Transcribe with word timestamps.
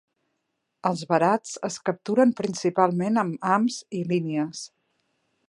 Els 0.89 1.03
verats 1.11 1.51
es 1.69 1.77
capturen 1.89 2.33
principalment 2.41 3.21
amb 3.25 3.47
hams 3.53 3.79
i 4.01 4.03
línies. 4.15 4.65